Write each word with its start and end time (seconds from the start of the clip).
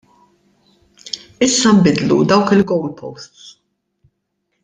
Issa 1.47 1.69
nbiddlu 1.77 2.17
dawk 2.29 2.47
il-goalposts! 2.55 3.45